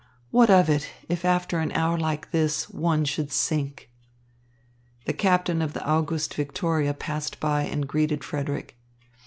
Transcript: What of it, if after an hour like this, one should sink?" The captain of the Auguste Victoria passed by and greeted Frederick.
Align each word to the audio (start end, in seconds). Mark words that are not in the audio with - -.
What 0.31 0.49
of 0.49 0.67
it, 0.67 0.89
if 1.09 1.23
after 1.23 1.59
an 1.59 1.71
hour 1.73 1.95
like 1.95 2.31
this, 2.31 2.67
one 2.71 3.05
should 3.05 3.31
sink?" 3.31 3.91
The 5.05 5.13
captain 5.13 5.61
of 5.61 5.73
the 5.73 5.85
Auguste 5.87 6.33
Victoria 6.33 6.95
passed 6.95 7.39
by 7.39 7.65
and 7.65 7.87
greeted 7.87 8.23
Frederick. 8.23 8.77